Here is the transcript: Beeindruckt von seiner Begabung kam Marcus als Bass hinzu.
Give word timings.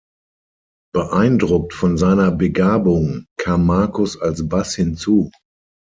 Beeindruckt 0.95 1.75
von 1.75 1.95
seiner 1.95 2.31
Begabung 2.31 3.27
kam 3.37 3.67
Marcus 3.67 4.19
als 4.19 4.49
Bass 4.49 4.73
hinzu. 4.73 5.29